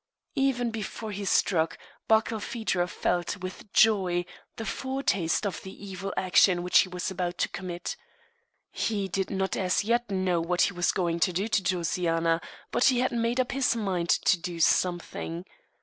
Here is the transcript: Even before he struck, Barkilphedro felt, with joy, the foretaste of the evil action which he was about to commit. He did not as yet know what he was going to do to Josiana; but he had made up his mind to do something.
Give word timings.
Even 0.33 0.71
before 0.71 1.11
he 1.11 1.25
struck, 1.25 1.77
Barkilphedro 2.09 2.89
felt, 2.89 3.37
with 3.37 3.71
joy, 3.71 4.25
the 4.55 4.65
foretaste 4.65 5.45
of 5.45 5.61
the 5.61 5.71
evil 5.85 6.11
action 6.17 6.63
which 6.63 6.79
he 6.79 6.89
was 6.89 7.11
about 7.11 7.37
to 7.37 7.47
commit. 7.49 7.95
He 8.71 9.07
did 9.07 9.29
not 9.29 9.55
as 9.55 9.83
yet 9.83 10.09
know 10.09 10.41
what 10.41 10.61
he 10.63 10.73
was 10.73 10.91
going 10.91 11.19
to 11.19 11.31
do 11.33 11.47
to 11.47 11.61
Josiana; 11.61 12.41
but 12.71 12.85
he 12.85 13.01
had 13.01 13.11
made 13.11 13.39
up 13.39 13.51
his 13.51 13.75
mind 13.75 14.09
to 14.09 14.39
do 14.39 14.59
something. 14.59 15.45